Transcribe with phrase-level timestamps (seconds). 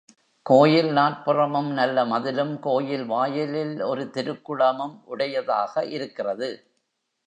[0.45, 6.49] கோயில் நாற்புறமும் நல்ல மதிலும், கோயில் வாயிலில் ஒரு திருக்குளமும் உடையதாக இருக்கிறது.